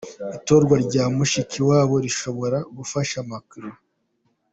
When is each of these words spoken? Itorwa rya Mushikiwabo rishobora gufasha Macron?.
Itorwa 0.37 0.75
rya 0.85 1.03
Mushikiwabo 1.15 1.95
rishobora 2.05 2.57
gufasha 2.77 3.17
Macron?. 3.29 3.73